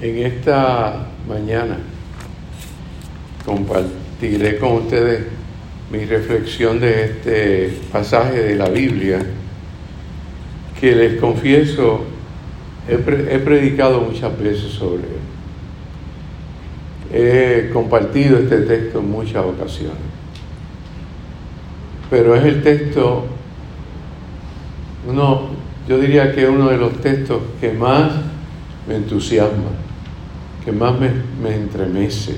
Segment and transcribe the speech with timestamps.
[0.00, 1.78] En esta mañana
[3.44, 5.24] compartiré con ustedes
[5.90, 9.24] mi reflexión de este pasaje de la Biblia
[10.78, 12.04] que les confieso
[12.88, 12.98] he,
[13.38, 15.16] predicado muchas veces sobre él.
[17.12, 19.96] He compartido este texto en muchas ocasiones.
[22.10, 23.24] Pero es el texto,
[25.08, 25.48] uno,
[25.88, 28.12] yo diría que es uno de los textos que más
[28.86, 29.70] me entusiasma,
[30.66, 32.34] que más me, entremece.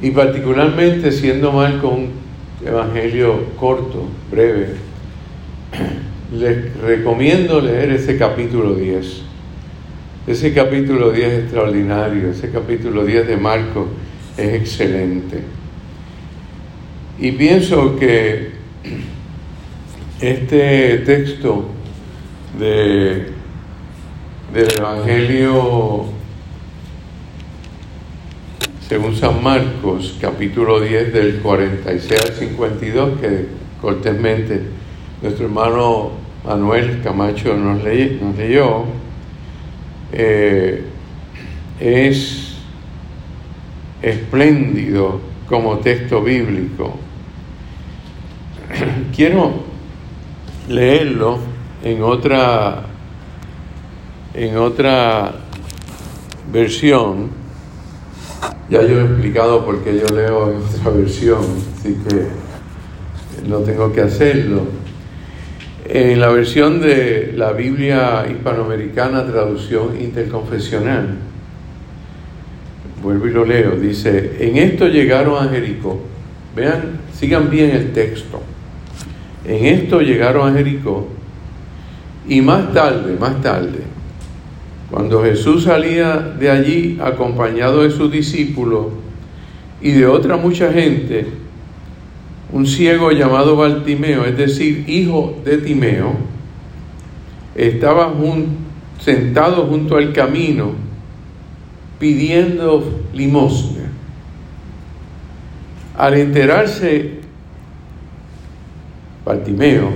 [0.00, 2.10] Y particularmente siendo Marco un
[2.64, 4.68] evangelio corto, breve,
[6.32, 9.22] les recomiendo leer ese capítulo 10.
[10.28, 13.88] Ese capítulo 10 es extraordinario, ese capítulo 10 de Marco
[14.36, 15.40] es excelente.
[17.18, 18.52] Y pienso que
[20.20, 21.66] este texto
[22.60, 23.34] de
[24.54, 26.15] del Evangelio
[28.88, 33.46] según San Marcos, capítulo 10 del 46 al 52, que
[33.80, 34.62] cortésmente
[35.22, 36.10] nuestro hermano
[36.44, 38.84] Manuel Camacho nos, leyó,
[40.12, 40.84] eh,
[41.80, 42.58] es
[44.02, 46.96] espléndido como texto bíblico.
[49.16, 49.64] Quiero
[50.68, 51.38] leerlo
[51.82, 52.84] en otra
[54.36, 55.32] en otra
[56.52, 57.30] versión,
[58.68, 61.40] ya yo he explicado por qué yo leo en otra versión,
[61.78, 64.62] así que no tengo que hacerlo.
[65.88, 71.16] En la versión de la Biblia hispanoamericana, traducción interconfesional,
[73.02, 76.00] vuelvo y lo leo, dice, en esto llegaron a Jericó,
[76.56, 78.42] vean, sigan bien el texto,
[79.44, 81.06] en esto llegaron a Jericó,
[82.28, 83.84] y más tarde, más tarde,
[84.90, 88.86] cuando Jesús salía de allí acompañado de sus discípulos
[89.80, 91.26] y de otra mucha gente,
[92.52, 96.14] un ciego llamado Bartimeo, es decir, hijo de Timeo,
[97.56, 98.12] estaba
[99.00, 100.72] sentado junto al camino
[101.98, 103.90] pidiendo limosna.
[105.96, 107.20] Al enterarse
[109.24, 109.90] Bartimeo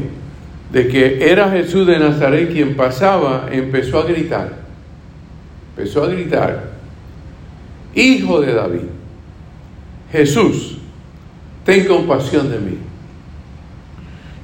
[0.72, 4.59] de que era Jesús de Nazaret quien pasaba, empezó a gritar
[5.80, 6.70] empezó a gritar,
[7.94, 8.82] Hijo de David,
[10.12, 10.76] Jesús,
[11.64, 12.78] ten compasión de mí.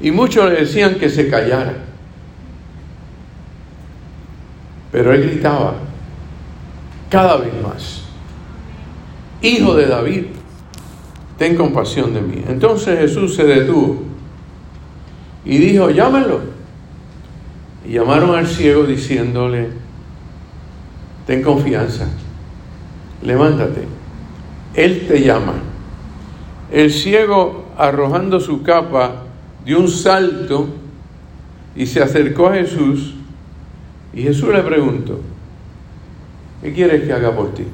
[0.01, 1.75] Y muchos le decían que se callara.
[4.91, 5.75] Pero él gritaba
[7.11, 8.03] cada vez más,
[9.43, 10.25] Hijo de David,
[11.37, 12.43] ten compasión de mí.
[12.49, 14.03] Entonces Jesús se detuvo
[15.45, 16.41] y dijo, llámalo.
[17.87, 19.86] Y llamaron al ciego diciéndole,
[21.27, 22.07] ten confianza,
[23.23, 23.83] levántate,
[24.75, 25.55] Él te llama.
[26.71, 29.25] El ciego, arrojando su capa,
[29.65, 30.69] dio un salto
[31.75, 33.15] y se acercó a Jesús
[34.15, 35.21] y Jesús le preguntó,
[36.63, 37.65] ¿qué quieres que haga por ti?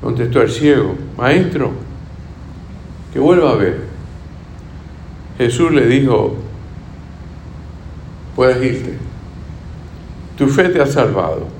[0.00, 1.72] Contestó el ciego, maestro,
[3.12, 3.88] que vuelva a ver.
[5.36, 6.36] Jesús le dijo,
[8.36, 8.96] puedes irte,
[10.36, 11.57] tu fe te ha salvado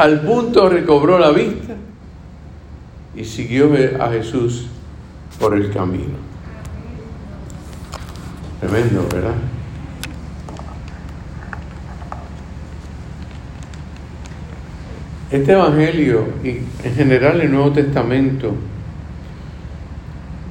[0.00, 1.74] al punto recobró la vista
[3.14, 4.66] y siguió a Jesús
[5.38, 6.16] por el camino.
[8.60, 9.34] Tremendo, ¿verdad?
[15.30, 16.48] Este Evangelio y
[16.82, 18.54] en general el Nuevo Testamento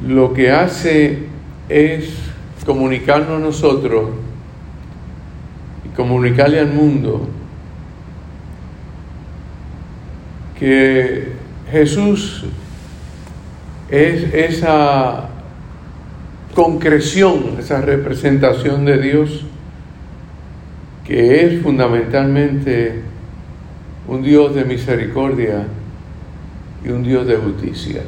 [0.07, 1.23] lo que hace
[1.67, 2.13] es
[2.67, 4.11] comunicarnos a nosotros
[5.85, 7.27] y comunicarle al mundo
[10.59, 11.29] que
[11.71, 12.45] Jesús
[13.89, 15.29] es esa
[16.53, 19.45] concreción, esa representación de Dios
[21.05, 23.01] que es fundamentalmente
[24.07, 25.65] un Dios de misericordia
[26.85, 28.01] y un Dios de justicia.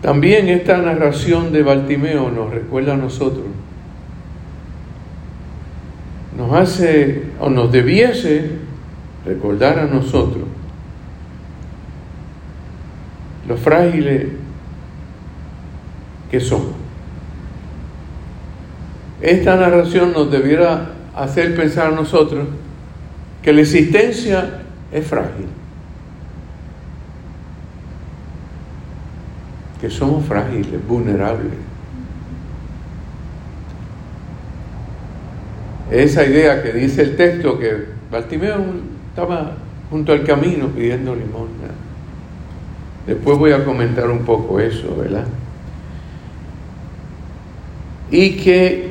[0.00, 3.44] También esta narración de Bartimeo nos recuerda a nosotros
[6.56, 8.50] hace o nos debiese
[9.24, 10.44] recordar a nosotros
[13.46, 14.28] lo frágiles
[16.30, 16.74] que somos.
[19.20, 22.48] Esta narración nos debiera hacer pensar a nosotros
[23.42, 25.46] que la existencia es frágil,
[29.80, 31.71] que somos frágiles, vulnerables
[35.92, 38.64] esa idea que dice el texto que Bartimeo
[39.10, 39.56] estaba
[39.90, 41.68] junto al camino pidiendo limosna.
[43.06, 45.26] Después voy a comentar un poco eso, ¿verdad?
[48.10, 48.90] Y que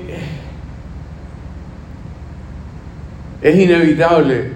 [3.42, 4.52] es inevitable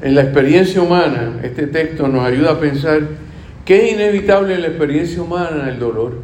[0.00, 3.00] en la experiencia humana, este texto nos ayuda a pensar
[3.64, 6.20] que es inevitable en la experiencia humana el dolor,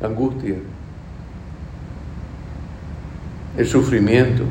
[0.00, 0.54] la angustia,
[3.58, 4.44] el sufrimiento,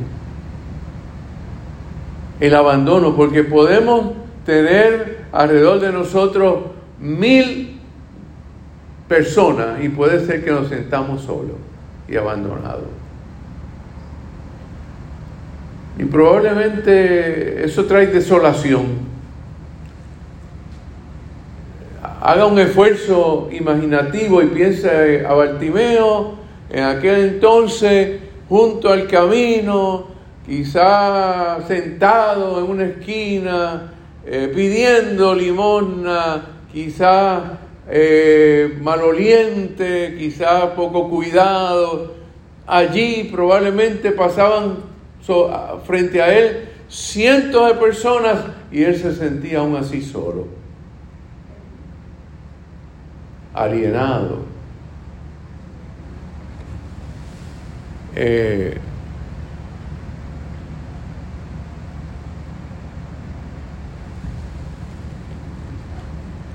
[2.41, 4.11] el abandono, porque podemos
[4.45, 6.65] tener alrededor de nosotros
[6.99, 7.79] mil
[9.07, 11.55] personas y puede ser que nos sentamos solos
[12.09, 12.89] y abandonados.
[15.97, 19.07] Y probablemente eso trae desolación.
[22.21, 26.35] Haga un esfuerzo imaginativo y piense a Bartimeo
[26.69, 30.07] en aquel entonces junto al camino,
[30.45, 33.93] quizá sentado en una esquina,
[34.25, 37.59] eh, pidiendo limosna, quizá
[37.89, 42.15] eh, maloliente, quizá poco cuidado.
[42.65, 44.87] Allí probablemente pasaban
[45.85, 48.39] frente a él cientos de personas
[48.71, 50.47] y él se sentía aún así solo,
[53.53, 54.46] alienado.
[58.19, 58.75] Eh,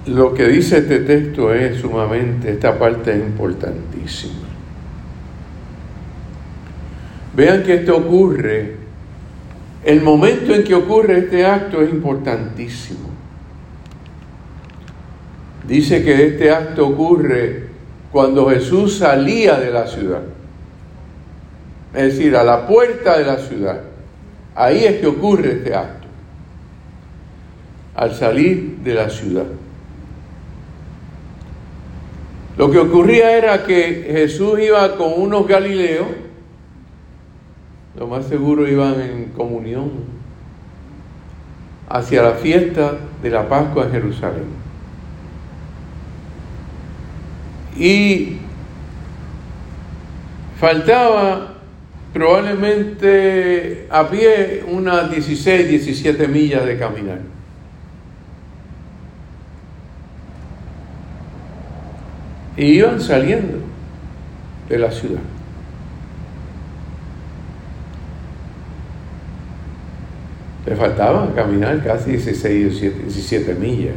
[0.06, 4.48] lo que dice este texto es sumamente, esta parte es importantísima.
[7.36, 8.74] Vean que esto ocurre,
[9.84, 13.08] el momento en que ocurre este acto es importantísimo.
[15.68, 17.68] Dice que este acto ocurre
[18.10, 20.22] cuando Jesús salía de la ciudad,
[21.94, 23.80] es decir, a la puerta de la ciudad.
[24.54, 26.06] Ahí es que ocurre este acto,
[27.94, 29.46] al salir de la ciudad.
[32.56, 36.08] Lo que ocurría era que Jesús iba con unos galileos,
[37.98, 39.90] lo más seguro iban en comunión
[41.88, 44.62] hacia la fiesta de la Pascua en Jerusalén.
[47.76, 48.38] Y
[50.58, 51.51] faltaba
[52.12, 57.20] probablemente a pie unas 16, 17 millas de caminar.
[62.56, 63.58] Y iban saliendo
[64.68, 65.22] de la ciudad.
[70.66, 73.94] Le faltaba caminar casi 16, 17, millas.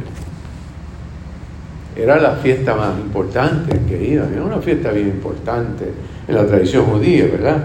[1.94, 5.84] Era la fiesta más importante que iban, era una fiesta bien importante
[6.26, 7.64] en la tradición judía, ¿verdad?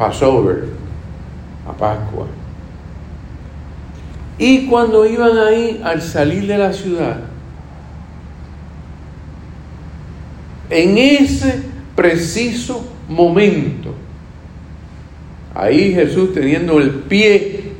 [0.00, 0.64] Passover,
[1.68, 2.26] a Pascua.
[4.38, 7.20] Y cuando iban ahí, al salir de la ciudad,
[10.70, 11.64] en ese
[11.94, 13.94] preciso momento,
[15.54, 17.72] ahí Jesús teniendo el pie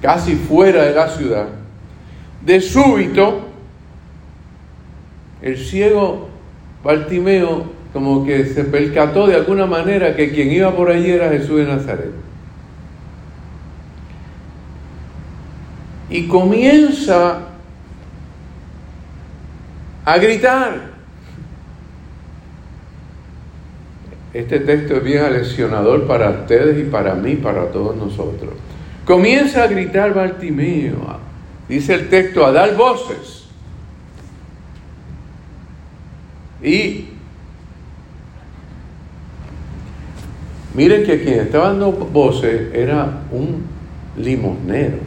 [0.00, 1.48] casi fuera de la ciudad,
[2.44, 3.40] de súbito,
[5.42, 6.28] el ciego
[6.84, 11.56] Bartimeo como que se percató de alguna manera que quien iba por allí era Jesús
[11.56, 12.10] de Nazaret.
[16.10, 17.38] Y comienza
[20.04, 20.90] a gritar.
[24.34, 28.52] Este texto es bien aleccionador para ustedes y para mí, para todos nosotros.
[29.06, 31.18] Comienza a gritar Bartimeo,
[31.66, 33.46] dice el texto, a dar voces.
[36.62, 37.15] Y
[40.76, 43.64] miren que quien estaba dando voces era un
[44.16, 44.98] limosnero.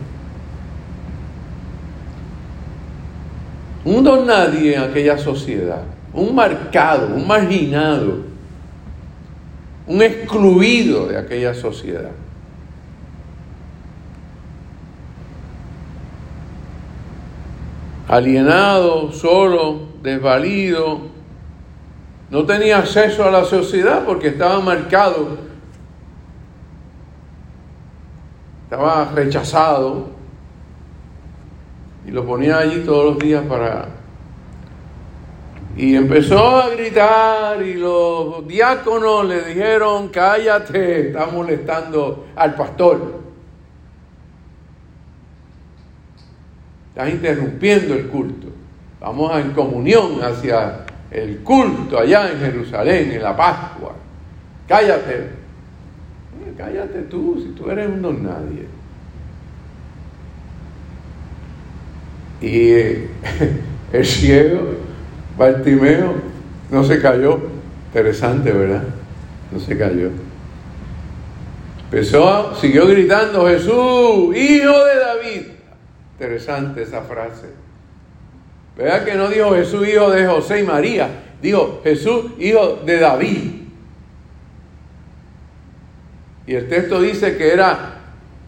[3.85, 5.83] Un don nadie en aquella sociedad,
[6.13, 8.25] un marcado, un marginado,
[9.87, 12.11] un excluido de aquella sociedad.
[18.09, 21.01] alienado, solo, desvalido,
[22.31, 25.37] no tenía acceso a la sociedad porque estaba marcado,
[28.69, 30.09] estaba rechazado
[32.05, 33.87] y lo ponía allí todos los días para...
[35.75, 43.21] Y empezó a gritar y los diáconos le dijeron, cállate, está molestando al pastor.
[46.89, 48.49] Estás interrumpiendo el culto.
[48.99, 53.93] Vamos en comunión hacia el culto allá en Jerusalén, en la Pascua.
[54.67, 55.38] Cállate.
[56.59, 58.65] Cállate tú, si tú eres un don nadie.
[62.41, 63.07] Y eh,
[63.93, 64.73] el ciego,
[65.37, 66.15] Bartimeo,
[66.69, 67.39] no se cayó.
[67.87, 68.83] Interesante, ¿verdad?
[69.53, 70.09] No se cayó.
[71.85, 75.41] Empezó, siguió gritando, Jesús, hijo de David.
[76.19, 77.47] Interesante esa frase.
[78.75, 81.09] ¿Verdad que no dijo Jesús, hijo de José y María?
[81.41, 83.58] Dijo Jesús, hijo de David.
[86.49, 87.99] Y el texto dice que era,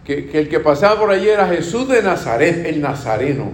[0.04, 3.52] que, el que pasaba por allí era Jesús de Nazaret, el Nazareno.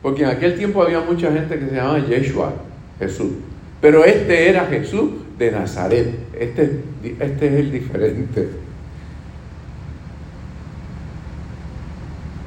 [0.00, 2.52] Porque en aquel tiempo había mucha gente que se llamaba Yeshua,
[3.00, 3.32] Jesús.
[3.80, 6.08] Pero este era Jesús de Nazaret.
[6.38, 6.82] Este,
[7.18, 8.48] este es el diferente.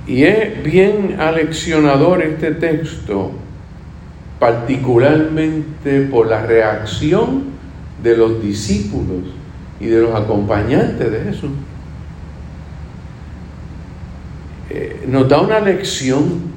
[0.08, 3.34] Y es bien aleccionador este texto,
[4.40, 7.48] particularmente por la reacción
[8.02, 9.41] de los discípulos
[9.82, 11.50] y de los acompañantes de Jesús.
[14.70, 16.52] Eh, nos da una lección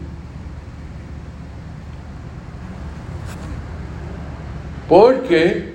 [4.89, 5.73] porque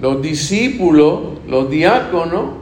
[0.00, 2.54] los discípulos, los diáconos,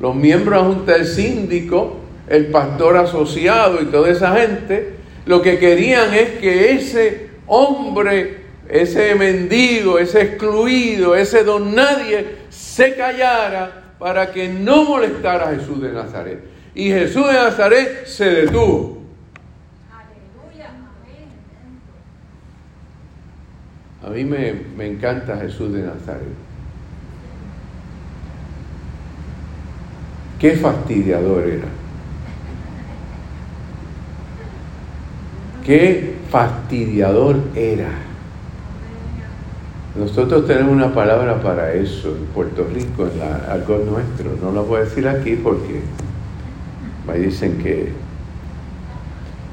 [0.00, 1.96] los miembros de junta del síndico,
[2.28, 4.94] el pastor asociado y toda esa gente,
[5.26, 8.37] lo que querían es que ese hombre,
[8.68, 15.80] ese mendigo, ese excluido, ese don nadie, se callara para que no molestara a Jesús
[15.80, 16.40] de Nazaret.
[16.74, 18.98] Y Jesús de Nazaret se detuvo.
[24.04, 26.28] A mí me, me encanta Jesús de Nazaret.
[30.38, 31.68] Qué fastidiador era.
[35.64, 38.07] Qué fastidiador era.
[39.98, 44.36] Nosotros tenemos una palabra para eso en Puerto Rico, en la, algo nuestro.
[44.40, 45.80] No lo voy a decir aquí porque
[47.06, 47.92] me dicen que...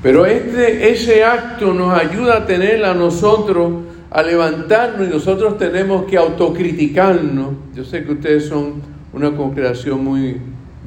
[0.03, 3.73] Pero este, ese acto nos ayuda a tener a nosotros,
[4.11, 7.53] a levantarnos y nosotros tenemos que autocriticarnos.
[7.73, 8.81] Yo sé que ustedes son
[9.13, 10.37] una congregación muy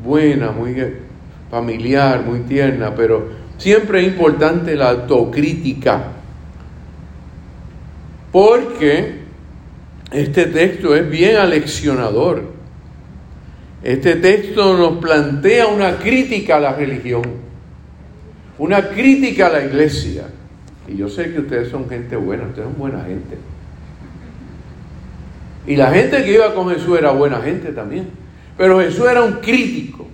[0.05, 0.77] buena, muy
[1.51, 6.13] familiar, muy tierna, pero Siempre es importante la autocrítica,
[8.31, 9.18] porque
[10.11, 12.43] este texto es bien aleccionador.
[13.83, 17.23] Este texto nos plantea una crítica a la religión,
[18.59, 20.25] una crítica a la iglesia.
[20.89, 23.37] Y yo sé que ustedes son gente buena, ustedes son buena gente.
[25.67, 28.09] Y la gente que iba con Jesús era buena gente también.
[28.57, 30.07] Pero Jesús era un crítico.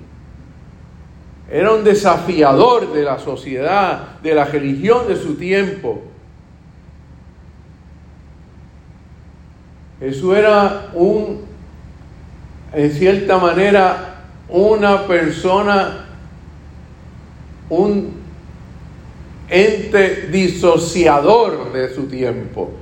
[1.51, 6.03] Era un desafiador de la sociedad, de la religión de su tiempo.
[10.01, 11.43] Jesús era un,
[12.73, 14.15] en cierta manera,
[14.49, 16.07] una persona,
[17.69, 18.13] un
[19.49, 22.73] ente disociador de su tiempo.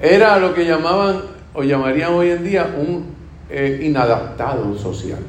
[0.00, 1.22] Era lo que llamaban
[1.54, 3.06] o llamarían hoy en día un
[3.48, 5.20] eh, inadaptado social.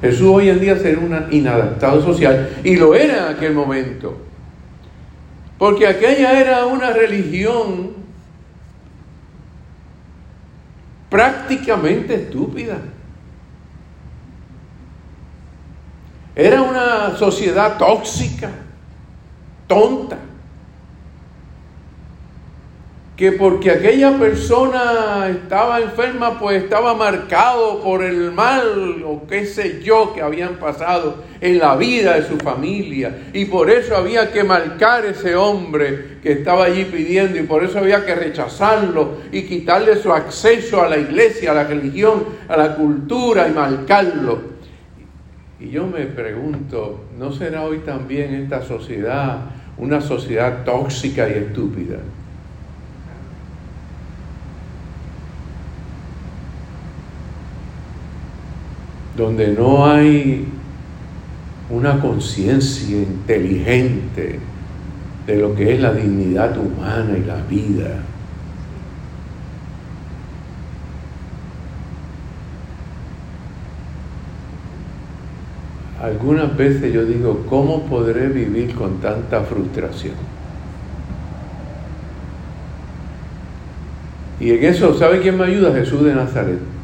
[0.00, 4.16] Jesús hoy en día sería un inadaptado social y lo era en aquel momento.
[5.58, 8.05] Porque aquella era una religión
[11.10, 12.78] prácticamente estúpida.
[16.34, 18.50] Era una sociedad tóxica,
[19.66, 20.18] tonta
[23.16, 29.82] que porque aquella persona estaba enferma, pues estaba marcado por el mal o qué sé
[29.82, 33.30] yo que habían pasado en la vida de su familia.
[33.32, 37.78] Y por eso había que marcar ese hombre que estaba allí pidiendo y por eso
[37.78, 42.76] había que rechazarlo y quitarle su acceso a la iglesia, a la religión, a la
[42.76, 44.56] cultura y marcarlo.
[45.58, 49.38] Y yo me pregunto, ¿no será hoy también esta sociedad
[49.78, 51.96] una sociedad tóxica y estúpida?
[59.16, 60.46] Donde no hay
[61.70, 64.38] una conciencia inteligente
[65.26, 68.02] de lo que es la dignidad humana y la vida.
[76.00, 80.14] Algunas veces yo digo, ¿cómo podré vivir con tanta frustración?
[84.38, 85.72] Y en eso, ¿sabe quién me ayuda?
[85.72, 86.75] Jesús de Nazaret.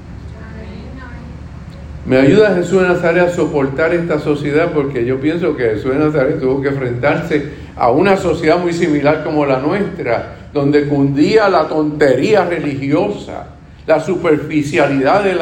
[2.05, 5.99] Me ayuda Jesús de Nazaret a soportar esta sociedad porque yo pienso que Jesús de
[6.01, 11.69] Nazaret tuvo que enfrentarse a una sociedad muy similar como la nuestra, donde cundía la
[11.69, 13.47] tontería religiosa,
[13.87, 15.39] la superficialidad de,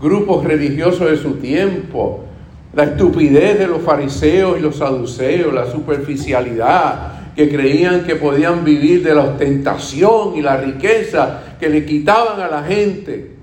[0.00, 2.24] grupos religiosos de su tiempo,
[2.72, 9.02] la estupidez de los fariseos y los saduceos, la superficialidad, que creían que podían vivir
[9.02, 13.37] de la ostentación y la riqueza que le quitaban a la gente,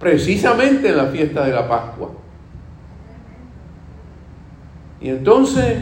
[0.00, 2.10] precisamente en la fiesta de la Pascua.
[5.00, 5.78] Y entonces,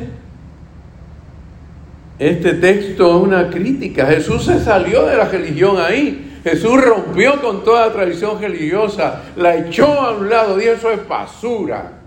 [2.18, 4.06] este texto es una crítica.
[4.06, 6.40] Jesús se salió de la religión ahí.
[6.42, 11.98] Jesús rompió con toda tradición religiosa, la echó a un lado, y eso es basura.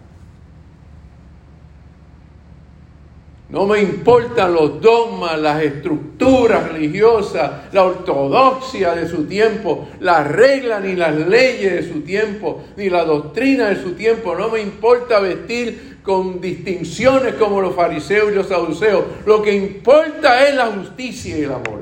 [3.51, 10.81] No me importan los dogmas, las estructuras religiosas, la ortodoxia de su tiempo, las reglas
[10.81, 14.35] ni las leyes de su tiempo, ni la doctrina de su tiempo.
[14.35, 19.03] No me importa vestir con distinciones como los fariseos y los saduceos.
[19.25, 21.81] Lo que importa es la justicia y el amor.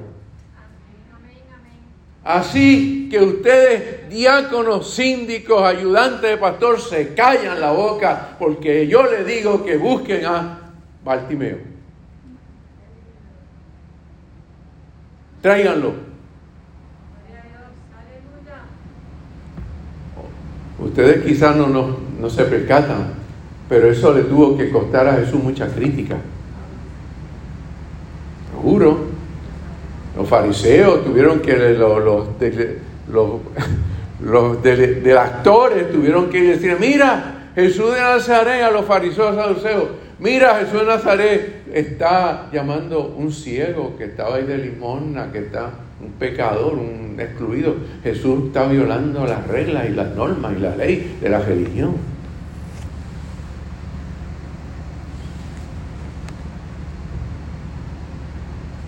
[2.24, 9.26] Así que ustedes, diáconos, síndicos, ayudantes de pastor, se callan la boca porque yo les
[9.26, 10.59] digo que busquen a
[11.10, 11.58] Bartimeo.
[15.42, 15.94] Tráiganlo.
[20.78, 23.14] Ustedes quizás no, no, no se percatan,
[23.68, 26.16] pero eso le tuvo que costar a Jesús mucha crítica.
[28.54, 29.00] Lo juro.
[30.16, 32.28] Los fariseos tuvieron que, los, los,
[33.10, 33.42] los,
[34.22, 39.88] los actores tuvieron que decir, mira, Jesús de Nazaret a los fariseos saduceos,
[40.20, 45.72] mira, Jesús de Nazaret está llamando un ciego que estaba ahí de limosna, que está
[46.02, 47.76] un pecador, un excluido.
[48.04, 51.96] Jesús está violando las reglas y las normas y la ley de la religión.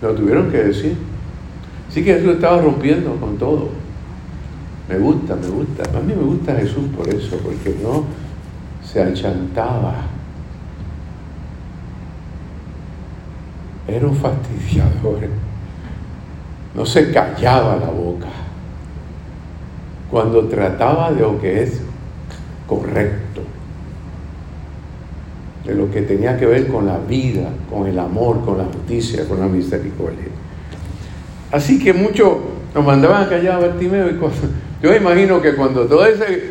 [0.00, 0.96] Lo tuvieron que decir.
[1.88, 3.68] Así que Jesús estaba rompiendo con todo.
[4.88, 5.84] Me gusta, me gusta.
[5.96, 8.04] A mí me gusta Jesús por eso, porque no
[8.82, 10.11] se achantaba.
[13.88, 15.20] Era un fastidiador.
[16.74, 18.28] No se callaba la boca.
[20.10, 21.80] Cuando trataba de lo que es
[22.66, 23.42] correcto,
[25.64, 29.26] de lo que tenía que ver con la vida, con el amor, con la justicia,
[29.28, 30.26] con la misericordia.
[31.50, 32.38] Así que muchos
[32.74, 34.18] nos mandaban a callar a Bartimeo y
[34.82, 36.08] Yo me imagino que cuando toda,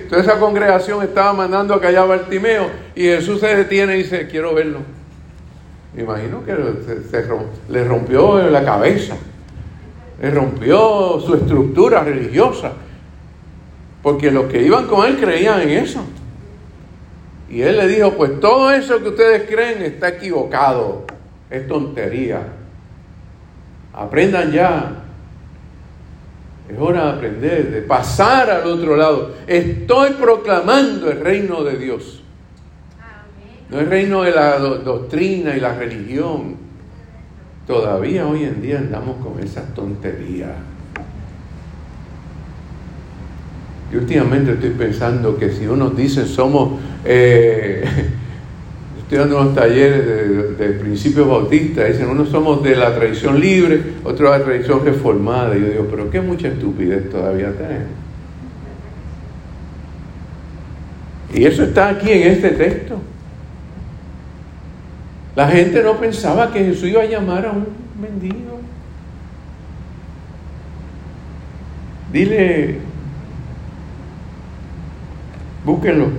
[0.09, 4.27] toda esa congregación estaba mandando a callar a Bartimeo y Jesús se detiene y dice,
[4.27, 4.79] quiero verlo.
[5.93, 6.55] Me imagino que
[7.69, 9.15] le rompió la cabeza,
[10.21, 12.71] le rompió su estructura religiosa,
[14.01, 16.03] porque los que iban con él creían en eso.
[17.49, 21.05] Y él le dijo, pues todo eso que ustedes creen está equivocado,
[21.49, 22.41] es tontería.
[23.93, 24.93] Aprendan ya.
[26.69, 29.35] Es hora de aprender, de pasar al otro lado.
[29.45, 32.20] Estoy proclamando el reino de Dios.
[33.71, 36.55] No el reino de la doctrina y la religión.
[37.65, 40.51] Todavía hoy en día andamos con esas tonterías.
[43.93, 47.83] Y últimamente estoy pensando que si uno dice somos eh,
[48.99, 54.31] estoy dando unos talleres de, principios bautistas, dicen, unos somos de la tradición libre, otros
[54.31, 55.55] de la tradición reformada.
[55.57, 57.89] Y yo digo, pero qué mucha estupidez todavía tenemos.
[61.33, 63.10] Y eso está aquí en este texto.
[65.35, 67.67] La gente no pensaba que Jesús iba a llamar a un
[67.99, 68.59] mendigo.
[72.11, 72.79] Dile,
[75.63, 76.09] búsquenlo.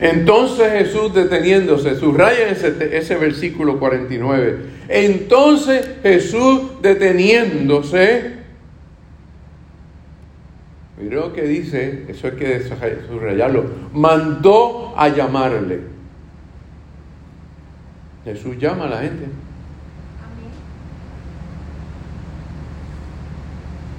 [0.00, 4.58] Entonces Jesús deteniéndose, subraya ese, versículo 49.
[4.88, 8.32] Entonces Jesús deteniéndose,
[11.00, 12.62] mira lo que dice, eso hay que
[13.08, 13.64] subrayarlo,
[13.94, 15.93] mandó a llamarle.
[18.24, 19.26] Jesús llama a la gente.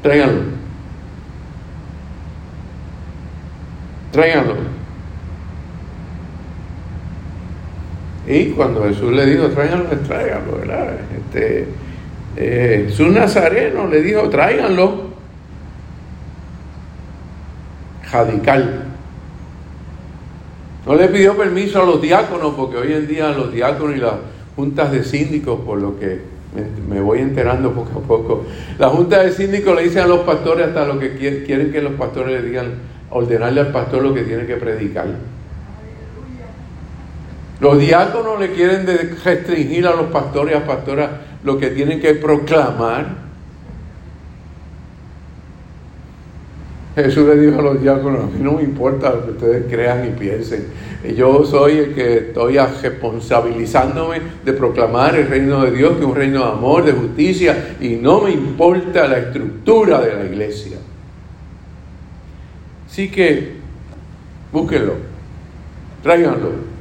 [0.02, 0.42] Tráiganlo.
[4.12, 4.56] Tráiganlo.
[8.28, 10.98] Y cuando Jesús le dijo, tráiganlo, tráiganlo, ¿verdad?
[11.16, 11.68] Este,
[12.36, 15.10] eh, Jesús Nazareno le dijo, tráiganlo.
[18.12, 18.94] Radical.
[20.86, 24.13] No le pidió permiso a los diáconos, porque hoy en día los diáconos y las
[24.56, 26.19] juntas de síndicos, por lo que
[26.88, 28.45] me, voy enterando poco a poco,
[28.78, 31.93] la junta de síndicos le dicen a los pastores hasta lo que quieren que los
[31.93, 32.74] pastores le digan,
[33.10, 35.08] ordenarle al pastor lo que tiene que predicar.
[37.60, 38.86] Los diáconos le quieren
[39.24, 41.10] restringir a los pastores y a pastoras
[41.43, 43.25] lo que tienen que proclamar.
[46.95, 50.08] Jesús le dijo a los diáconos, a mí no me importa lo que ustedes crean
[50.08, 50.67] y piensen.
[51.15, 56.15] Yo soy el que estoy responsabilizándome de proclamar el reino de Dios, que es un
[56.15, 60.77] reino de amor, de justicia, y no me importa la estructura de la iglesia.
[62.88, 63.55] Así que
[64.53, 64.93] búsquenlo,
[66.01, 66.75] tráiganlo.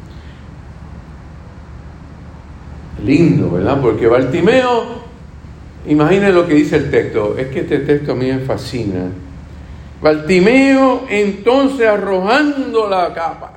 [3.05, 3.81] Lindo, ¿verdad?
[3.83, 4.85] Porque Bartimeo,
[5.89, 9.09] imaginen lo que dice el texto, es que este texto a mí me fascina.
[10.05, 13.53] Bartimeo entonces arrojando la capa,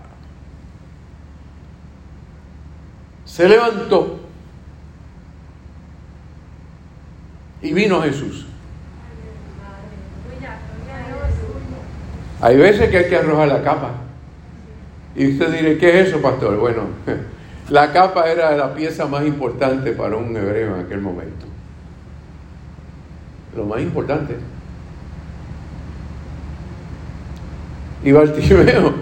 [3.26, 4.22] se levantó
[7.62, 8.46] y vino Jesús.
[12.40, 13.92] Hay veces que hay que arrojar la capa.
[15.18, 16.56] Y usted dirá, ¿qué es eso, pastor?
[16.56, 16.84] Bueno,
[17.70, 21.46] la capa era la pieza más importante para un hebreo en aquel momento.
[23.54, 24.38] Lo más importante.
[28.08, 28.94] Y Bartimeo,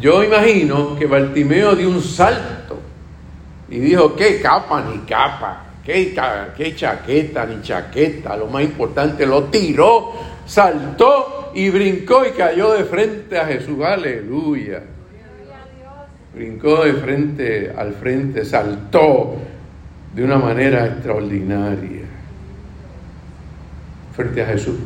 [0.00, 2.78] yo imagino que Bartimeo dio un salto
[3.68, 5.64] y dijo, ¿qué capa ni capa?
[5.84, 6.16] ¿Qué,
[6.56, 8.36] qué chaqueta ni chaqueta?
[8.36, 10.12] Lo más importante, lo tiró,
[10.46, 13.82] saltó y brincó y cayó de frente a Jesús.
[13.82, 14.84] Aleluya.
[16.32, 19.34] Brincó de frente al frente, saltó
[20.14, 22.04] de una manera extraordinaria
[24.14, 24.76] frente a Jesús.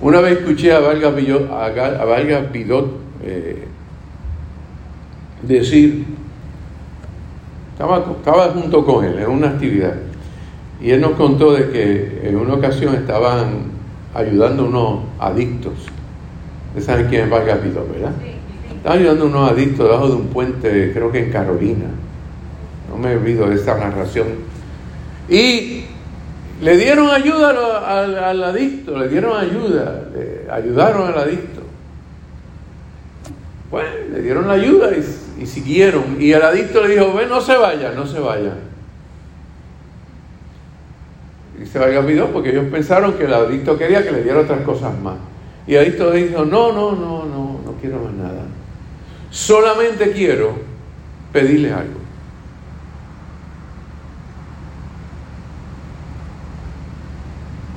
[0.00, 1.14] Una vez escuché a Vargas,
[2.52, 2.86] Bidot,
[3.22, 3.64] eh,
[5.42, 6.04] decir,
[7.72, 9.94] estaba, estaba junto con él en una actividad,
[10.80, 13.72] y él nos contó de que en una ocasión estaban
[14.14, 15.72] ayudando a unos adictos.
[16.68, 18.12] ¿Ustedes saben quién es Vargas Bidot, verdad?
[18.76, 21.86] Estaban ayudando a unos adictos debajo de un puente, creo que en Carolina.
[22.90, 24.26] No me olvido de esa narración.
[25.28, 25.84] Y
[26.64, 27.50] le dieron ayuda
[28.30, 31.60] al, adicto, le dieron ayuda, le ayudaron al adicto.
[33.70, 36.16] Bueno, le dieron la ayuda y, siguieron.
[36.18, 38.54] Y el adicto le dijo, ven, no se vaya, no se vaya.
[41.62, 44.62] Y se vaya olvidó porque ellos pensaron que el adicto quería que le diera otras
[44.62, 45.16] cosas más.
[45.66, 48.40] Y el adicto le dijo, no, no, no, no, no quiero más nada.
[49.30, 50.54] Solamente quiero
[51.30, 52.03] pedirle algo.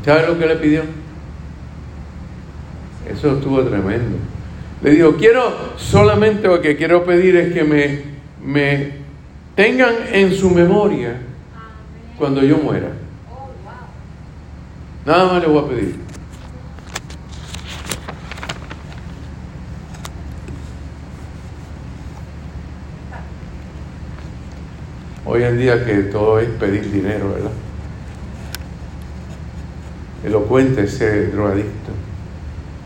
[0.07, 0.83] ¿Sabe lo que le pidió?
[3.11, 4.17] Eso estuvo tremendo.
[4.81, 8.03] Le dijo, quiero, solamente lo que quiero pedir es que me,
[8.41, 8.91] me
[9.53, 11.17] tengan en su memoria
[12.17, 12.87] cuando yo muera.
[15.05, 15.95] Nada más le voy a pedir.
[25.25, 27.51] Hoy en día que todo es pedir dinero, ¿verdad?
[30.23, 31.91] Elocuente ese drogadicto.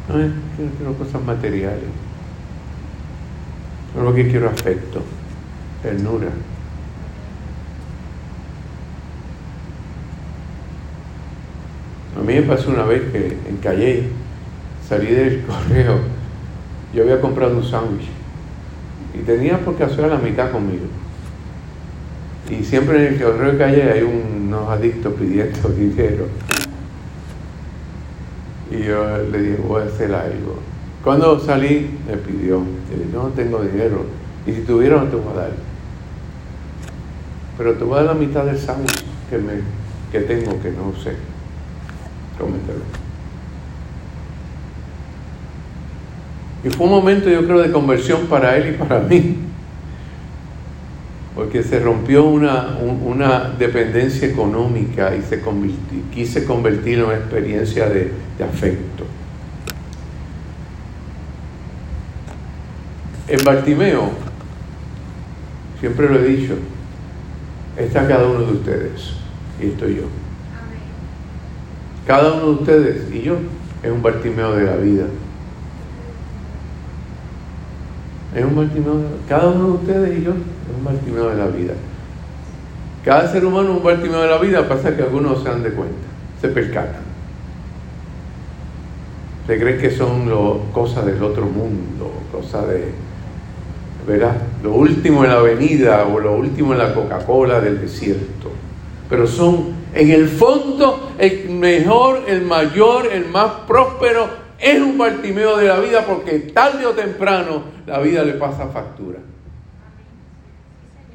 [0.10, 0.32] No es
[0.78, 1.84] quiero cosas materiales.
[3.96, 5.02] Yo lo que quiero afecto,
[5.82, 6.30] ternura.
[12.18, 14.04] A mí me pasó una vez que en Calle
[14.88, 16.00] salí del correo,
[16.94, 18.08] yo había comprado un sándwich
[19.14, 20.86] y tenía por hacer la mitad conmigo.
[22.50, 26.26] Y siempre en el correo de Calle hay unos adictos pidiendo dinero.
[28.72, 30.60] Y yo le dije, voy a hacer algo.
[31.04, 34.06] Cuando salí, me pidió, dije, no tengo dinero.
[34.46, 35.52] Y si tuviera, no te voy a dar.
[37.58, 39.54] Pero te voy a dar la mitad del sándwich que, me,
[40.12, 41.16] que tengo, que no sé.
[42.40, 42.80] Cómetelo.
[46.64, 49.51] Y fue un momento, yo creo, de conversión para él y para mí
[51.42, 55.42] porque se rompió una, una dependencia económica y se
[56.14, 59.06] quise convertirlo en una experiencia de, de afecto.
[63.28, 64.12] En Bartimeo,
[65.80, 66.54] siempre lo he dicho,
[67.76, 69.14] está cada uno de ustedes
[69.60, 70.04] y estoy yo.
[72.06, 73.38] Cada uno de ustedes y yo
[73.82, 75.06] es un Bartimeo de la vida.
[78.36, 78.94] Es un Bartimeo,
[79.28, 81.74] cada uno de ustedes y yo es un Bartimeo de la vida.
[83.04, 85.72] Cada ser humano es un Bartimeo de la vida, pasa que algunos se dan de
[85.72, 86.08] cuenta,
[86.40, 87.02] se percatan.
[89.48, 90.30] Se creen que son
[90.72, 92.94] cosas del otro mundo, cosas de,
[94.08, 94.38] ¿verdad?
[94.64, 98.50] Lo último en la avenida o lo último en la Coca-Cola del desierto.
[99.10, 105.58] Pero son, en el fondo, el mejor, el mayor, el más próspero, es un Bartimeo
[105.58, 109.18] de la vida porque tarde o temprano la vida le pasa factura.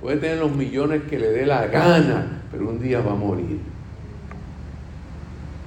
[0.00, 3.60] Puede tener los millones que le dé la gana, pero un día va a morir.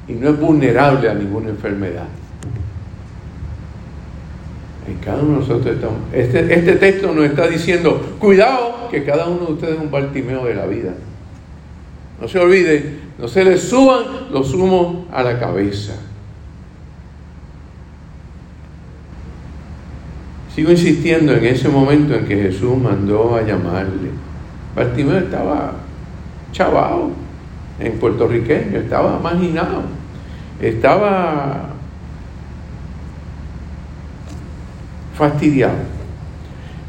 [0.08, 2.08] Y no es vulnerable a ninguna enfermedad.
[4.88, 6.00] En cada uno de nosotros estamos.
[6.14, 10.46] Este, este texto nos está diciendo: cuidado, que cada uno de ustedes es un Bartimeo
[10.46, 10.94] de la vida.
[12.20, 15.94] No se olvide, no se les suban los humos a la cabeza.
[20.60, 24.10] Sigo insistiendo en ese momento en que Jesús mandó a llamarle.
[24.76, 25.72] Bartimeo estaba
[26.52, 27.12] chavado,
[27.80, 29.84] en puertorriqueño, estaba marginado,
[30.62, 31.70] estaba
[35.18, 35.78] fastidiado.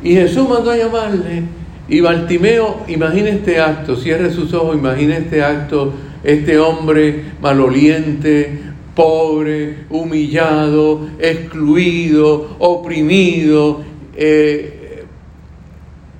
[0.02, 1.44] Y Jesús mandó a llamarle
[1.88, 9.86] y Bartimeo, imagina este acto, cierre sus ojos, imagina este acto, este hombre maloliente, pobre,
[9.90, 13.82] humillado, excluido, oprimido,
[14.14, 15.04] eh,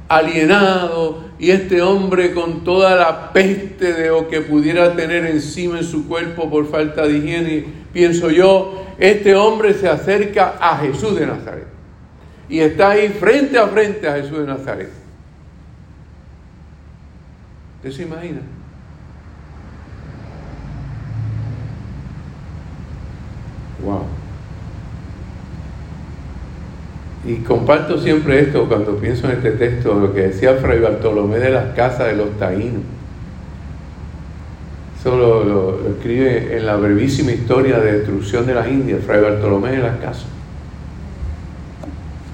[0.09, 5.85] alienado, y este hombre con toda la peste de o que pudiera tener encima en
[5.85, 11.27] su cuerpo por falta de higiene, pienso yo, este hombre se acerca a Jesús de
[11.27, 11.67] Nazaret
[12.51, 14.91] y está ahí frente a frente a Jesús de Nazaret.
[17.77, 18.41] ¿Usted se imagina?
[23.85, 24.05] Wow.
[27.25, 31.51] Y comparto siempre esto cuando pienso en este texto, lo que decía Fray Bartolomé de
[31.51, 32.83] las casas de los taínos.
[34.99, 39.79] Eso lo, escribe en la brevísima historia de destrucción de las Indias, Fray Bartolomé de
[39.79, 40.27] las casas.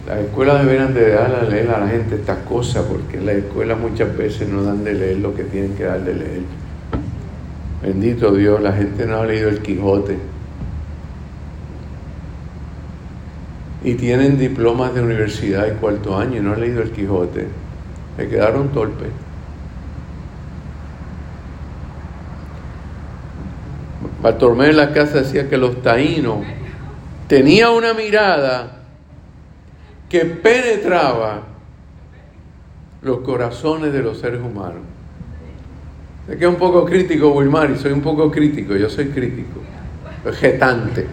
[0.06, 4.16] Las escuelas deberían de a leer a la gente estas cosas, porque las escuelas muchas
[4.16, 6.42] veces no dan de leer lo que tienen que dar de leer.
[7.82, 10.16] Bendito Dios, la gente no ha leído el Quijote.
[13.84, 17.46] Y tienen diplomas de universidad y cuarto año y no han leído el Quijote.
[18.16, 19.08] Se quedaron torpes.
[24.22, 26.38] Bartolomé en la casa decía que los taínos
[27.28, 28.82] tenían una mirada
[30.08, 31.42] que penetraba
[33.02, 34.82] los corazones de los seres humanos.
[36.26, 39.60] Sé que es un poco crítico, Wilmar, y soy un poco crítico, yo soy crítico,
[40.24, 41.06] vegetante.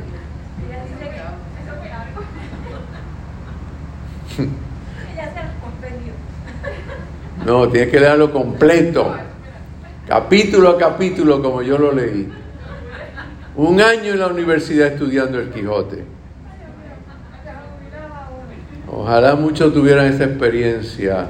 [7.46, 9.14] No, tienes que leerlo completo,
[10.08, 12.32] capítulo a capítulo como yo lo leí.
[13.56, 16.04] Un año en la universidad estudiando el Quijote.
[18.88, 21.28] Ojalá muchos tuvieran esa experiencia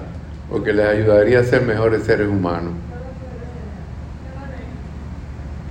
[0.49, 2.73] porque les ayudaría a ser mejores seres humanos.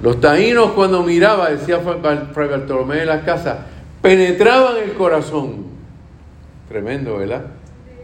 [0.03, 3.59] Los taínos cuando miraba, decía Fray Bartolomé de las Casas,
[4.01, 5.67] penetraban el corazón.
[6.69, 7.43] Tremendo, ¿verdad?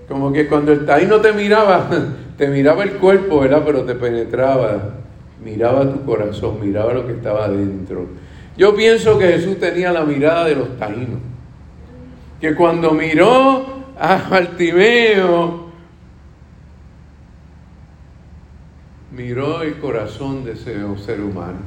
[0.08, 1.88] Como que cuando el taíno te miraba,
[2.38, 3.62] te miraba el cuerpo, ¿verdad?
[3.66, 4.94] Pero te penetraba,
[5.44, 8.06] miraba tu corazón, miraba lo que estaba dentro.
[8.56, 11.20] Yo pienso que Jesús tenía la mirada de los taínos.
[12.40, 13.66] Que cuando miró
[13.98, 15.68] a Bartimeo,
[19.10, 21.58] miró el corazón de ese ser humano,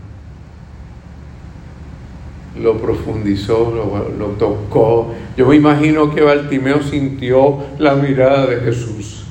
[2.57, 5.13] lo profundizó, lo, lo, tocó.
[5.35, 9.21] Yo me imagino que Bartimeo sintió la mirada de Jesús.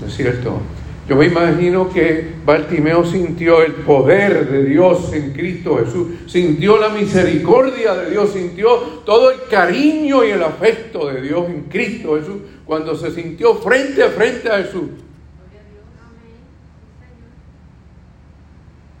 [0.00, 0.60] ¿No es cierto?
[1.08, 6.90] Yo me imagino que Bartimeo sintió el poder de Dios en Cristo Jesús, sintió la
[6.90, 12.36] misericordia de Dios, sintió todo el cariño y el afecto de Dios en Cristo Jesús
[12.64, 14.90] cuando se sintió frente a frente a Jesús.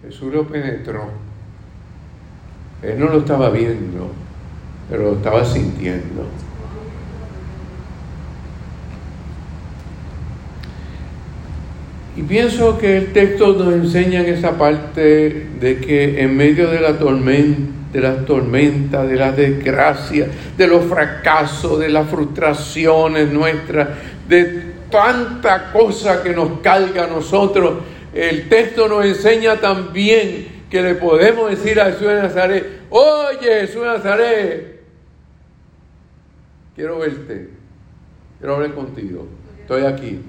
[0.02, 1.04] Jesús lo penetró.
[2.82, 4.10] Él no lo estaba viendo,
[4.88, 6.24] pero lo estaba sintiendo.
[12.16, 16.80] Y pienso que el texto nos enseña en esa parte de que en medio de
[16.80, 23.88] la tormenta, de las tormentas, de las desgracias, de los fracasos, de las frustraciones nuestras,
[24.28, 27.74] de tanta cosa que nos carga a nosotros,
[28.12, 33.82] el texto nos enseña también que le podemos decir a Jesús de Nazaret, oye Jesús
[33.82, 34.80] de Nazaret,
[36.74, 37.50] quiero verte,
[38.38, 39.26] quiero hablar contigo,
[39.60, 40.20] estoy aquí.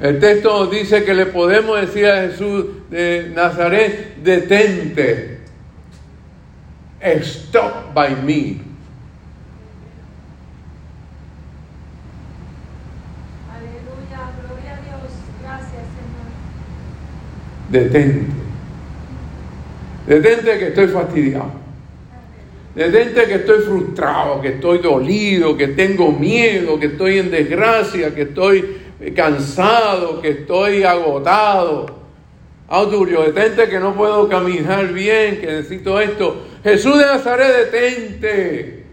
[0.00, 5.38] El texto dice que le podemos decir a Jesús de Nazaret, detente,
[7.00, 8.60] stop by me.
[13.50, 16.30] Aleluya, gloria a Dios, gracias Señor.
[17.70, 18.26] Detente.
[20.06, 21.66] Detente que estoy fastidiado.
[22.74, 28.22] Detente que estoy frustrado, que estoy dolido, que tengo miedo, que estoy en desgracia, que
[28.22, 28.82] estoy
[29.14, 31.86] cansado, que estoy agotado.
[32.68, 36.46] Audurio, detente que no puedo caminar bien, que necesito esto.
[36.64, 38.86] Jesús de Nazaret, detente.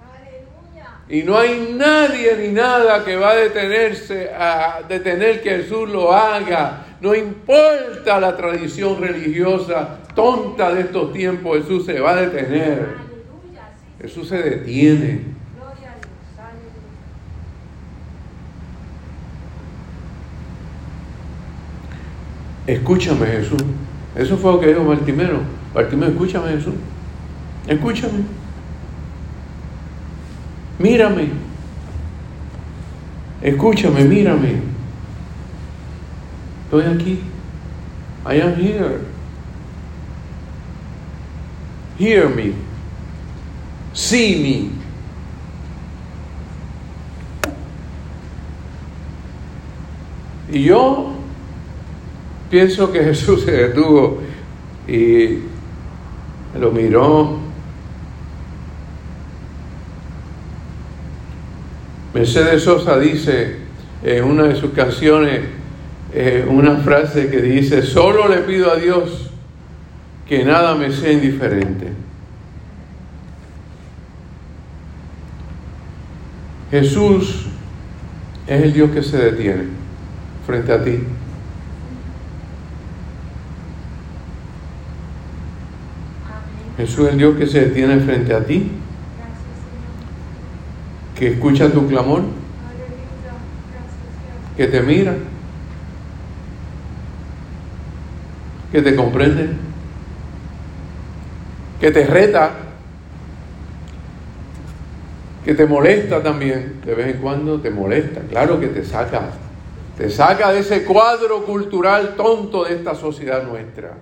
[0.00, 0.88] Aleluya.
[1.08, 6.12] Y no hay nadie ni nada que va a detenerse, a detener que Jesús lo
[6.12, 6.86] haga.
[7.00, 12.96] No importa la tradición religiosa tonta de estos tiempos, Jesús se va a detener.
[12.96, 13.70] Aleluya.
[13.74, 14.02] Sí.
[14.02, 15.20] Jesús se detiene.
[15.56, 16.38] Gloria a Dios.
[16.38, 16.82] Aleluya.
[22.66, 23.62] Escúchame, Jesús.
[24.14, 25.40] Eso fue lo que dijo Bartimeo.
[25.74, 26.74] Bartimeo, escúchame, Jesús.
[27.66, 28.24] Escúchame.
[30.78, 31.28] Mírame.
[33.42, 34.54] Escúchame, mírame.
[36.64, 37.20] Estoy aquí.
[38.24, 39.00] I am here.
[41.98, 42.54] Hear me.
[43.92, 44.82] See me.
[50.50, 51.11] Y yo
[52.52, 54.20] pienso que Jesús se detuvo
[54.86, 55.38] y
[56.60, 57.38] lo miró.
[62.12, 63.56] Mercedes Sosa dice
[64.02, 65.40] en una de sus canciones
[66.12, 69.30] eh, una frase que dice, solo le pido a Dios
[70.28, 71.86] que nada me sea indiferente.
[76.70, 77.46] Jesús
[78.46, 79.64] es el Dios que se detiene
[80.46, 80.98] frente a ti.
[86.76, 88.70] Jesús es el Dios que se detiene frente a ti,
[91.18, 92.22] que escucha tu clamor,
[94.56, 95.14] que te mira,
[98.70, 99.50] que te comprende,
[101.80, 102.52] que te reta,
[105.44, 109.30] que te molesta también, de vez en cuando te molesta, claro que te saca,
[109.98, 113.94] te saca de ese cuadro cultural tonto de esta sociedad nuestra.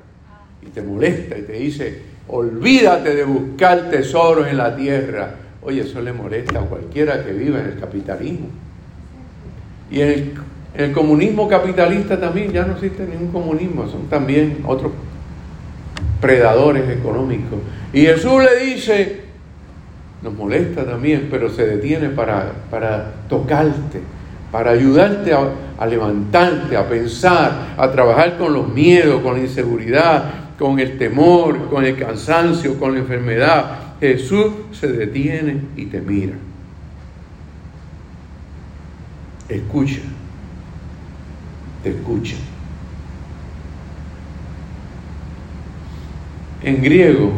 [0.63, 5.35] Y te molesta y te dice, olvídate de buscar tesoros en la tierra.
[5.63, 8.47] Oye, eso le molesta a cualquiera que viva en el capitalismo.
[9.91, 10.33] Y en
[10.75, 14.93] el, comunismo capitalista también ya no existe ningún comunismo, son también otros
[16.21, 17.59] predadores económicos.
[17.93, 19.21] Y Jesús le dice,
[20.23, 24.01] nos molesta también, pero se detiene para, para tocarte,
[24.53, 30.50] para ayudarte a, a levantarte, a pensar, a trabajar con los miedos, con la inseguridad,
[30.61, 33.79] con el temor, con el cansancio, con la enfermedad.
[33.99, 36.35] Jesús se detiene y te mira.
[39.49, 40.01] Escucha,
[41.83, 42.37] te escucha.
[46.63, 47.33] En griego,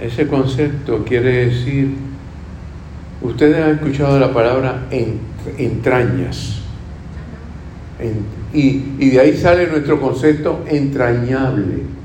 [0.00, 1.96] ese concepto quiere decir,
[3.22, 5.18] ustedes han escuchado la palabra en-
[5.58, 6.62] entrañas,
[7.98, 11.96] En- y, y de ahí sale nuestro concepto entrañable.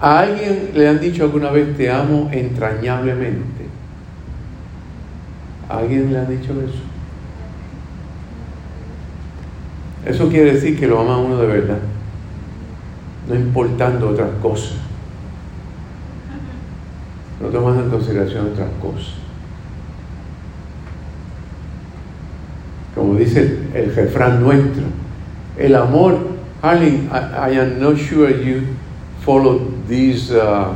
[0.00, 3.66] ¿A alguien le han dicho alguna vez te amo entrañablemente?
[5.68, 6.82] ¿A alguien le han dicho eso?
[10.06, 11.78] Eso quiere decir que lo ama uno de verdad,
[13.28, 14.76] no importando otras cosas,
[17.40, 19.14] no tomando en consideración otras cosas.
[22.94, 24.84] Como dice el, el refrán nuestro,
[25.56, 26.18] el amor,
[26.62, 28.62] Harley, I, I am not sure you
[29.24, 30.74] follow this uh,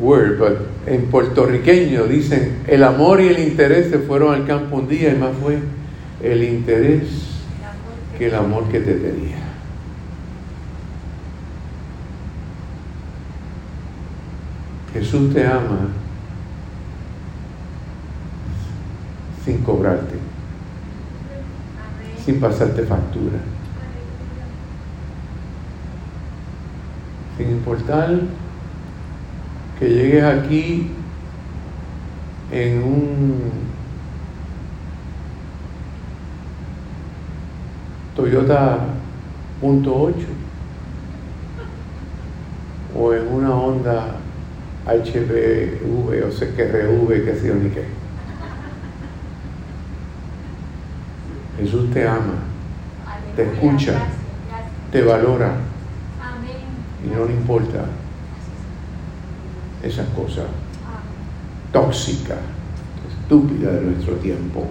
[0.00, 4.88] word, but en puertorriqueño dicen, el amor y el interés se fueron al campo un
[4.88, 5.58] día y más fue
[6.22, 7.08] el interés
[8.16, 9.36] que el amor que te tenía.
[14.92, 15.88] Jesús te ama
[19.44, 20.14] sin cobrarte,
[22.24, 23.38] sin pasarte factura,
[27.38, 28.10] sin importar
[29.78, 30.90] que llegues aquí
[32.50, 33.68] en un
[38.16, 38.80] Toyota
[39.60, 40.14] punto .8
[42.98, 44.16] o en una Honda
[44.84, 47.84] HBV o CQRV, que sé yo ni qué.
[51.60, 52.34] Jesús te ama,
[53.36, 53.94] te escucha.
[54.90, 55.67] Te valora.
[57.04, 57.84] Y no le importa
[59.82, 60.46] esas cosas
[61.72, 62.38] tóxicas,
[63.08, 64.66] estúpidas de nuestro tiempo.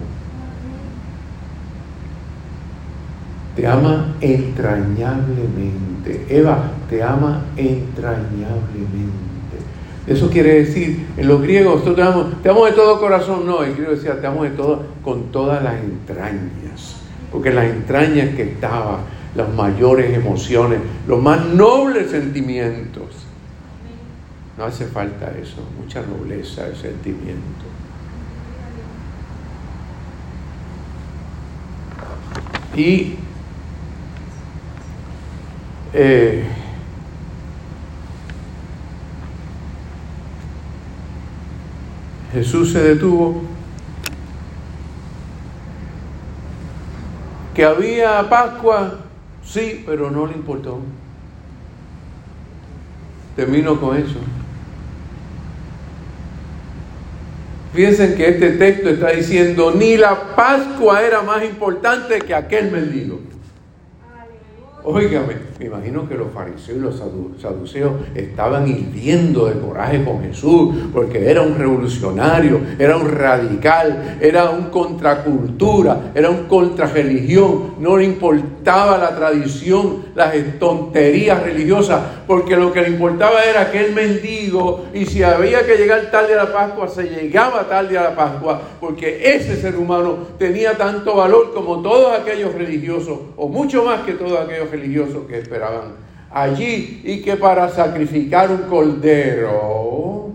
[3.56, 6.26] Te ama entrañablemente.
[6.28, 9.18] Eva, te ama entrañablemente.
[10.06, 13.46] Eso quiere decir, en los griegos, te amo, te amo de todo corazón.
[13.46, 16.96] No, el griego decía, te amo de todo, con todas las entrañas.
[17.32, 19.00] Porque las entrañas que estaba
[19.38, 23.06] las mayores emociones, los más nobles sentimientos.
[24.58, 27.64] No hace falta eso, mucha nobleza de sentimiento.
[32.74, 33.14] Y
[35.92, 36.44] eh,
[42.32, 43.40] Jesús se detuvo,
[47.54, 49.07] que había Pascua,
[49.48, 50.80] sí, pero no le importó.
[53.34, 54.18] Termino con eso.
[57.72, 63.20] Fíjense que este texto está diciendo, ni la Pascua era más importante que aquel mendigo.
[64.82, 67.02] Óigame, me imagino que los fariseos y los
[67.40, 74.50] saduceos estaban hirviendo de coraje con Jesús, porque era un revolucionario, era un radical, era
[74.50, 82.72] un contracultura, era un contrarreligión, no le importaba la tradición, las tonterías religiosas, porque lo
[82.72, 86.86] que le importaba era aquel mendigo, y si había que llegar tarde a la Pascua,
[86.86, 92.16] se llegaba tarde a la Pascua, porque ese ser humano tenía tanto valor como todos
[92.16, 95.92] aquellos religiosos, o mucho más que todos aquellos religiosos que esperaban
[96.30, 100.30] allí y que para sacrificar un cordero,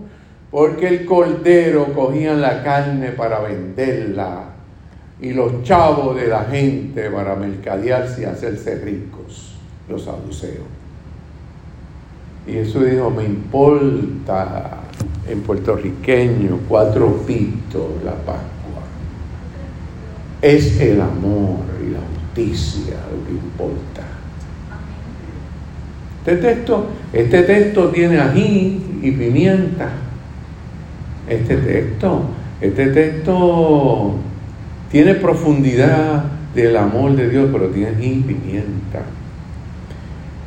[0.50, 4.50] porque el cordero cogían la carne para venderla
[5.20, 9.54] y los chavos de la gente para mercadearse y hacerse ricos,
[9.88, 10.66] los saduceos.
[12.46, 14.80] Y eso dijo, me importa
[15.28, 18.82] en puertorriqueño cuatro pitos la Pascua.
[20.42, 24.13] Es el amor y la justicia lo que importa.
[26.26, 29.90] Este texto, este texto tiene ají y pimienta.
[31.28, 32.22] Este texto,
[32.62, 34.14] este texto
[34.90, 39.02] tiene profundidad del amor de Dios, pero tiene ají y pimienta.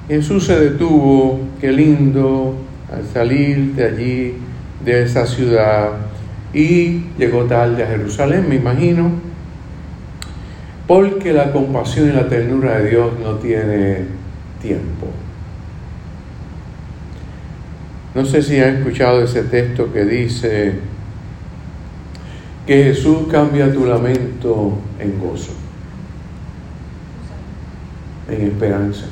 [0.07, 2.55] Jesús se detuvo, qué lindo,
[2.91, 4.33] al salir de allí,
[4.83, 5.91] de esa ciudad,
[6.55, 9.11] y llegó tarde a Jerusalén, me imagino,
[10.87, 14.05] porque la compasión y la ternura de Dios no tiene
[14.59, 15.07] tiempo.
[18.17, 20.73] No sé si han escuchado ese texto que dice
[22.65, 25.51] que Jesús cambia tu lamento en gozo,
[28.27, 29.05] en esperanza.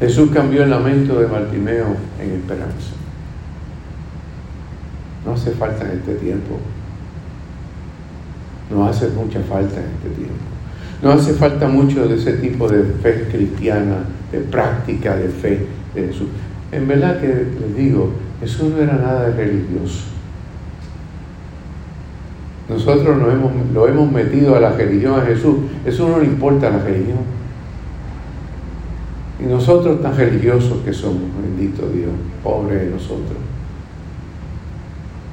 [0.00, 2.94] Jesús cambió el lamento de Bartimeo en esperanza.
[5.26, 6.58] No hace falta en este tiempo.
[8.70, 10.40] No hace mucha falta en este tiempo.
[11.02, 16.06] No hace falta mucho de ese tipo de fe cristiana, de práctica de fe de
[16.06, 16.28] Jesús.
[16.72, 18.12] En verdad que les digo,
[18.42, 20.04] eso no era nada de religioso.
[22.68, 25.56] Nosotros nos hemos, lo hemos metido a la religión a Jesús.
[25.84, 27.18] Eso no le importa a la religión.
[29.40, 32.12] Y nosotros tan religiosos que somos, bendito Dios,
[32.44, 33.38] pobre de nosotros.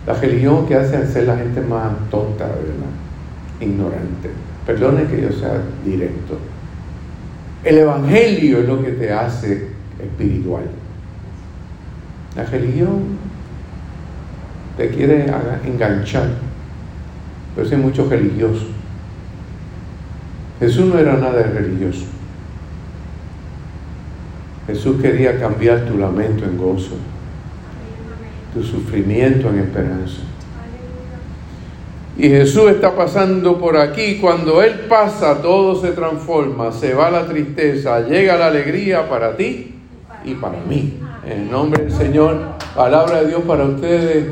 [0.07, 2.89] La religión que hace hacer la gente más tonta, ¿verdad?
[3.59, 4.31] Ignorante.
[4.65, 6.39] Perdone que yo sea directo.
[7.63, 9.67] El Evangelio es lo que te hace
[10.01, 10.63] espiritual.
[12.37, 13.17] La religión
[14.77, 15.25] te quiere
[15.65, 16.29] enganchar,
[17.55, 18.67] pero hay mucho religioso.
[20.59, 22.05] Jesús no era nada de religioso.
[24.67, 26.95] Jesús quería cambiar tu lamento en gozo,
[28.53, 30.21] tu sufrimiento en esperanza.
[32.19, 34.19] Y Jesús está pasando por aquí.
[34.19, 36.71] Cuando Él pasa, todo se transforma.
[36.71, 39.73] Se va la tristeza, llega la alegría para ti
[40.23, 40.99] y para mí.
[41.29, 42.37] En nombre del Señor,
[42.73, 44.27] palabra de Dios para ustedes.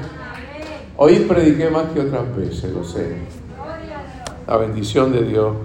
[0.96, 3.18] Hoy prediqué más que otras veces, lo sé.
[4.48, 5.58] La bendición de Dios.